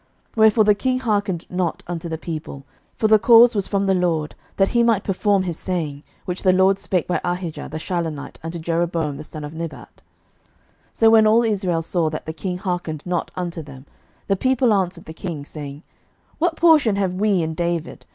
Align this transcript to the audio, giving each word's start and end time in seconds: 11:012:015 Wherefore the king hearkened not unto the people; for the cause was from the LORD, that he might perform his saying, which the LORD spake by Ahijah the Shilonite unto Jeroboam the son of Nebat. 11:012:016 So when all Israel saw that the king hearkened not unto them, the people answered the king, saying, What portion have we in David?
11:012:015 0.31 0.37
Wherefore 0.37 0.63
the 0.63 0.73
king 0.73 0.99
hearkened 0.99 1.45
not 1.47 1.83
unto 1.85 2.09
the 2.09 2.17
people; 2.17 2.63
for 2.97 3.07
the 3.07 3.19
cause 3.19 3.53
was 3.53 3.67
from 3.67 3.85
the 3.85 3.93
LORD, 3.93 4.33
that 4.57 4.69
he 4.69 4.81
might 4.81 5.03
perform 5.03 5.43
his 5.43 5.59
saying, 5.59 6.01
which 6.25 6.41
the 6.41 6.51
LORD 6.51 6.79
spake 6.79 7.05
by 7.05 7.21
Ahijah 7.23 7.69
the 7.69 7.77
Shilonite 7.77 8.37
unto 8.41 8.57
Jeroboam 8.57 9.17
the 9.17 9.23
son 9.23 9.43
of 9.43 9.53
Nebat. 9.53 10.01
11:012:016 10.89 10.89
So 10.93 11.09
when 11.11 11.27
all 11.27 11.43
Israel 11.43 11.83
saw 11.83 12.09
that 12.09 12.25
the 12.25 12.33
king 12.33 12.57
hearkened 12.57 13.03
not 13.05 13.29
unto 13.35 13.61
them, 13.61 13.85
the 14.27 14.35
people 14.35 14.73
answered 14.73 15.05
the 15.05 15.13
king, 15.13 15.45
saying, 15.45 15.83
What 16.39 16.55
portion 16.55 16.95
have 16.95 17.13
we 17.13 17.43
in 17.43 17.53
David? 17.53 18.07